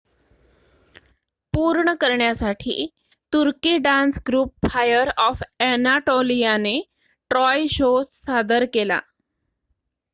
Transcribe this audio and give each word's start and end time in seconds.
"पूर्ण 1.53 1.93
करण्यासाठी 2.01 2.87
तुर्की 3.33 3.77
डान्स 3.79 4.19
ग्रुप 4.27 4.67
फायर 4.67 5.09
ऑफ 5.19 5.43
अ‍ॅनाटोलियाने 5.59 6.79
"ट्रॉय" 7.31 7.65
शो 7.71 7.91
सादर 8.11 8.65
केला. 8.73 8.99